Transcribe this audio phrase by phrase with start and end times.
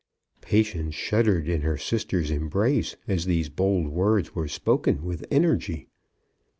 [0.41, 5.89] Patience shuddered in her sister's embrace, as these bold words were spoken with energy.